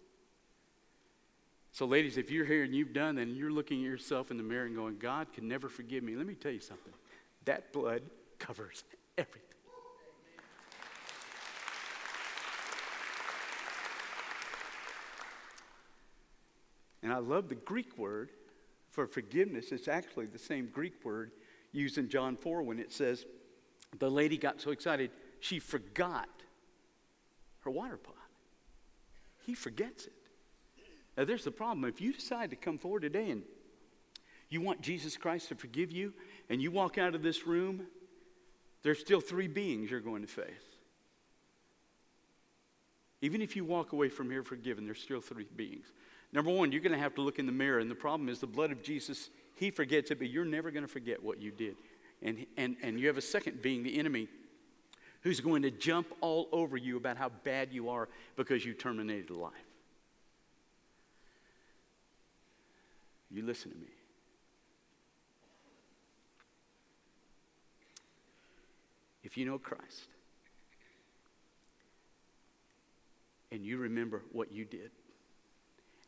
So, 1.73 1.87
ladies, 1.87 2.17
if 2.17 2.29
you're 2.29 2.45
here 2.45 2.63
and 2.63 2.73
you've 2.73 2.93
done 2.93 3.15
that 3.15 3.23
and 3.23 3.35
you're 3.35 3.51
looking 3.51 3.79
at 3.79 3.85
yourself 3.85 4.29
in 4.29 4.37
the 4.37 4.43
mirror 4.43 4.67
and 4.67 4.75
going, 4.75 4.99
God 4.99 5.33
can 5.33 5.47
never 5.47 5.69
forgive 5.69 6.03
me, 6.03 6.15
let 6.15 6.27
me 6.27 6.35
tell 6.35 6.51
you 6.51 6.59
something. 6.59 6.93
That 7.45 7.73
blood 7.73 8.03
covers 8.37 8.83
everything. 9.17 9.41
And 17.01 17.11
I 17.11 17.17
love 17.17 17.49
the 17.49 17.55
Greek 17.55 17.97
word 17.97 18.29
for 18.91 19.07
forgiveness. 19.07 19.71
It's 19.71 19.87
actually 19.87 20.27
the 20.27 20.37
same 20.37 20.69
Greek 20.71 21.03
word 21.03 21.31
used 21.71 21.97
in 21.97 22.07
John 22.07 22.37
4 22.37 22.61
when 22.61 22.77
it 22.77 22.93
says, 22.93 23.25
the 23.97 24.09
lady 24.09 24.37
got 24.37 24.61
so 24.61 24.69
excited, 24.69 25.09
she 25.39 25.57
forgot 25.57 26.29
her 27.61 27.71
water 27.71 27.97
pot. 27.97 28.15
He 29.41 29.55
forgets 29.55 30.05
it. 30.05 30.13
Now, 31.17 31.25
there's 31.25 31.43
the 31.43 31.51
problem. 31.51 31.85
If 31.85 32.01
you 32.01 32.13
decide 32.13 32.49
to 32.49 32.55
come 32.55 32.77
forward 32.77 33.01
today 33.01 33.29
and 33.29 33.43
you 34.49 34.61
want 34.61 34.81
Jesus 34.81 35.17
Christ 35.17 35.49
to 35.49 35.55
forgive 35.55 35.91
you, 35.91 36.13
and 36.49 36.61
you 36.61 36.71
walk 36.71 36.97
out 36.97 37.15
of 37.15 37.23
this 37.23 37.47
room, 37.47 37.87
there's 38.83 38.99
still 38.99 39.21
three 39.21 39.47
beings 39.47 39.89
you're 39.89 39.99
going 39.99 40.21
to 40.21 40.27
face. 40.27 40.45
Even 43.21 43.41
if 43.41 43.55
you 43.55 43.63
walk 43.63 43.93
away 43.93 44.09
from 44.09 44.29
here 44.29 44.43
forgiven, 44.43 44.85
there's 44.85 45.01
still 45.01 45.21
three 45.21 45.47
beings. 45.55 45.85
Number 46.33 46.51
one, 46.51 46.71
you're 46.71 46.81
going 46.81 46.93
to 46.93 46.99
have 46.99 47.15
to 47.15 47.21
look 47.21 47.39
in 47.39 47.45
the 47.45 47.51
mirror, 47.51 47.79
and 47.79 47.89
the 47.89 47.95
problem 47.95 48.27
is 48.27 48.39
the 48.39 48.47
blood 48.47 48.71
of 48.71 48.83
Jesus, 48.83 49.29
he 49.55 49.71
forgets 49.71 50.11
it, 50.11 50.19
but 50.19 50.29
you're 50.29 50.45
never 50.45 50.71
going 50.71 50.83
to 50.83 50.91
forget 50.91 51.23
what 51.23 51.41
you 51.41 51.51
did. 51.51 51.75
And, 52.21 52.45
and, 52.57 52.75
and 52.81 52.99
you 52.99 53.07
have 53.07 53.17
a 53.17 53.21
second 53.21 53.61
being, 53.61 53.83
the 53.83 53.97
enemy, 53.97 54.27
who's 55.21 55.39
going 55.39 55.61
to 55.61 55.71
jump 55.71 56.07
all 56.21 56.49
over 56.51 56.75
you 56.75 56.97
about 56.97 57.17
how 57.17 57.29
bad 57.43 57.71
you 57.71 57.89
are 57.89 58.09
because 58.35 58.65
you 58.65 58.73
terminated 58.73 59.31
life. 59.31 59.53
You 63.33 63.43
listen 63.43 63.71
to 63.71 63.77
me. 63.77 63.87
If 69.23 69.37
you 69.37 69.45
know 69.45 69.57
Christ 69.57 70.03
and 73.51 73.65
you 73.65 73.77
remember 73.77 74.21
what 74.31 74.51
you 74.51 74.65
did, 74.65 74.91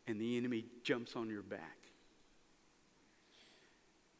and 0.07 0.21
the 0.21 0.37
enemy 0.37 0.65
jumps 0.83 1.15
on 1.15 1.29
your 1.31 1.41
back, 1.41 1.77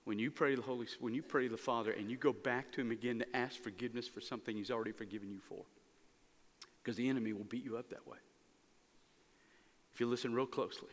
when 0.06 0.18
you 0.18 0.32
pray 0.32 0.56
the 0.56 0.64
Holy, 0.64 0.88
when 1.00 1.14
you 1.14 1.22
pray 1.22 1.48
the 1.48 1.58
Father, 1.58 1.92
and 1.92 2.10
you 2.10 2.18
go 2.18 2.34
back 2.34 2.72
to 2.72 2.82
Him 2.82 2.90
again 2.90 3.20
to 3.20 3.36
ask 3.36 3.62
forgiveness 3.62 4.08
for 4.08 4.22
something 4.22 4.56
He's 4.56 4.72
already 4.72 4.92
forgiven 4.92 5.32
you 5.32 5.40
for, 5.48 5.64
because 6.82 6.98
the 6.98 7.08
enemy 7.08 7.34
will 7.34 7.44
beat 7.44 7.64
you 7.64 7.78
up 7.78 7.90
that 7.90 8.08
way. 8.08 8.18
If 9.94 10.00
you 10.00 10.08
listen 10.08 10.34
real 10.34 10.48
closely, 10.48 10.90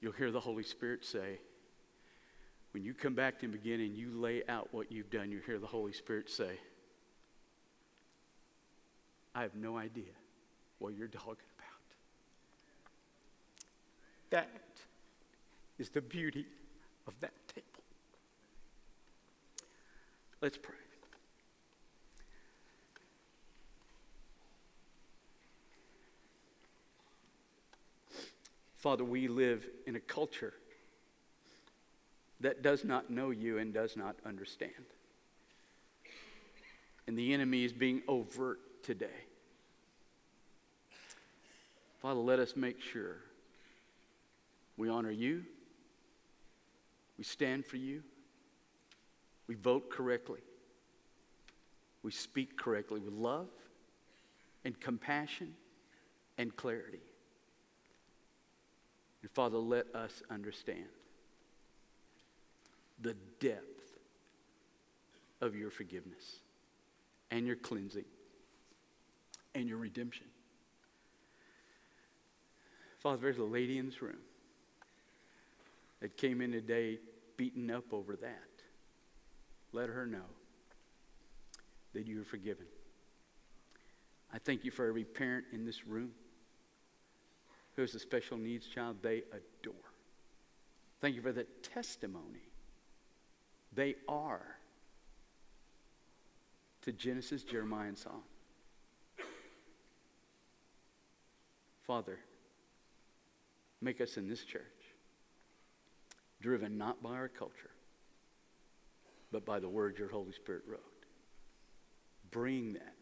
you'll 0.00 0.12
hear 0.12 0.30
the 0.30 0.40
Holy 0.40 0.62
Spirit 0.62 1.04
say, 1.04 1.38
when 2.72 2.84
you 2.84 2.92
come 2.92 3.14
back 3.14 3.40
to 3.40 3.46
again 3.46 3.80
and 3.80 3.96
you 3.96 4.10
lay 4.10 4.42
out 4.48 4.68
what 4.72 4.92
you've 4.92 5.10
done, 5.10 5.30
you 5.30 5.40
hear 5.46 5.58
the 5.58 5.66
Holy 5.66 5.92
Spirit 5.92 6.28
say, 6.28 6.58
I 9.34 9.42
have 9.42 9.54
no 9.54 9.76
idea 9.76 10.12
what 10.78 10.94
you're 10.94 11.08
talking 11.08 11.44
about. 11.58 11.66
That 14.30 14.48
is 15.78 15.90
the 15.90 16.00
beauty 16.00 16.46
of 17.06 17.14
that 17.20 17.32
table. 17.48 17.66
Let's 20.40 20.58
pray. 20.58 20.85
Father, 28.86 29.02
we 29.02 29.26
live 29.26 29.66
in 29.88 29.96
a 29.96 30.00
culture 30.00 30.54
that 32.38 32.62
does 32.62 32.84
not 32.84 33.10
know 33.10 33.30
you 33.30 33.58
and 33.58 33.74
does 33.74 33.96
not 33.96 34.14
understand. 34.24 34.70
And 37.08 37.18
the 37.18 37.34
enemy 37.34 37.64
is 37.64 37.72
being 37.72 38.02
overt 38.06 38.60
today. 38.84 39.24
Father, 42.00 42.20
let 42.20 42.38
us 42.38 42.54
make 42.54 42.80
sure 42.80 43.16
we 44.76 44.88
honor 44.88 45.10
you, 45.10 45.42
we 47.18 47.24
stand 47.24 47.66
for 47.66 47.78
you, 47.78 48.04
we 49.48 49.56
vote 49.56 49.90
correctly, 49.90 50.42
we 52.04 52.12
speak 52.12 52.56
correctly 52.56 53.00
with 53.00 53.14
love 53.14 53.48
and 54.64 54.78
compassion 54.78 55.54
and 56.38 56.54
clarity. 56.54 57.00
And 59.26 59.30
Father, 59.32 59.58
let 59.58 59.92
us 59.92 60.22
understand 60.30 60.86
the 63.02 63.16
depth 63.40 63.98
of 65.40 65.56
your 65.56 65.68
forgiveness 65.68 66.36
and 67.32 67.44
your 67.44 67.56
cleansing 67.56 68.04
and 69.56 69.68
your 69.68 69.78
redemption. 69.78 70.26
Father, 73.00 73.16
there's 73.16 73.38
a 73.38 73.42
lady 73.42 73.78
in 73.78 73.86
this 73.86 74.00
room 74.00 74.20
that 75.98 76.16
came 76.16 76.40
in 76.40 76.52
today 76.52 77.00
beaten 77.36 77.68
up 77.68 77.92
over 77.92 78.14
that. 78.14 78.62
Let 79.72 79.88
her 79.88 80.06
know 80.06 80.28
that 81.94 82.06
you 82.06 82.20
are 82.20 82.24
forgiven. 82.24 82.66
I 84.32 84.38
thank 84.38 84.64
you 84.64 84.70
for 84.70 84.86
every 84.86 85.02
parent 85.02 85.46
in 85.52 85.64
this 85.64 85.84
room 85.84 86.12
who 87.76 87.82
has 87.82 87.94
a 87.94 87.98
special 87.98 88.38
needs 88.38 88.66
child 88.66 88.96
they 89.02 89.22
adore. 89.30 89.74
Thank 91.00 91.14
you 91.14 91.22
for 91.22 91.32
the 91.32 91.44
testimony 91.62 92.40
they 93.72 93.94
are 94.08 94.56
to 96.82 96.92
Genesis, 96.92 97.42
Jeremiah, 97.42 97.88
and 97.88 97.98
Psalm. 97.98 98.22
Father, 101.86 102.18
make 103.80 104.00
us 104.00 104.16
in 104.16 104.26
this 104.26 104.42
church 104.42 104.62
driven 106.40 106.78
not 106.78 107.02
by 107.02 107.10
our 107.10 107.28
culture, 107.28 107.70
but 109.30 109.44
by 109.44 109.60
the 109.60 109.68
word 109.68 109.98
your 109.98 110.08
Holy 110.08 110.32
Spirit 110.32 110.62
wrote. 110.66 110.80
Bring 112.30 112.74
that 112.74 112.94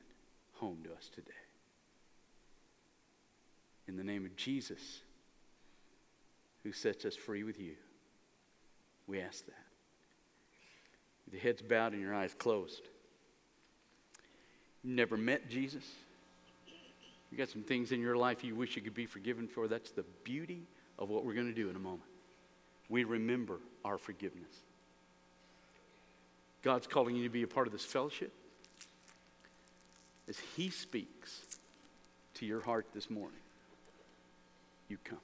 home 0.55 0.79
to 0.85 0.93
us 0.93 1.09
today. 1.15 1.44
In 3.87 3.97
the 3.97 4.05
name 4.05 4.25
of 4.25 4.35
Jesus, 4.37 5.01
who 6.63 6.73
sets 6.73 7.05
us 7.05 7.15
free 7.15 7.43
with 7.43 7.61
you, 7.61 7.75
we 9.07 9.21
ask 9.21 9.45
that. 9.47 9.55
With 11.27 11.35
your 11.35 11.43
heads 11.43 11.63
bowed 11.63 11.93
and 11.93 12.01
your 12.01 12.15
eyes 12.15 12.35
closed. 12.35 12.83
You 14.83 14.95
never 14.95 15.17
met 15.17 15.49
Jesus? 15.49 15.85
You 17.31 17.39
got 17.39 17.49
some 17.49 17.63
things 17.63 17.93
in 17.93 18.01
your 18.01 18.17
life 18.17 18.45
you 18.45 18.55
wish 18.55 18.77
you 18.77 18.83
could 18.83 18.95
be 18.95 19.07
forgiven 19.07 19.49
for? 19.49 19.67
That's 19.67 19.91
the 19.91 20.05
beauty 20.23 20.63
of 20.99 21.09
what 21.11 21.25
we're 21.25 21.35
going 21.35 21.49
to 21.49 21.55
do 21.55 21.69
in 21.69 21.77
a 21.77 21.81
moment. 21.81 22.03
We 22.89 23.05
remember 23.05 23.59
our 23.85 23.99
forgiveness. 23.99 24.63
God's 26.63 26.87
calling 26.87 27.17
you 27.17 27.25
to 27.25 27.31
be 27.31 27.43
a 27.43 27.47
part 27.47 27.67
of 27.67 27.73
this 27.73 27.85
fellowship 27.85 28.33
as 30.29 30.39
He 30.57 30.71
speaks 30.71 31.45
to 32.35 32.47
your 32.47 32.61
heart 32.61 32.87
this 32.95 33.11
morning. 33.11 33.39
You 34.89 34.99
come. 35.05 35.24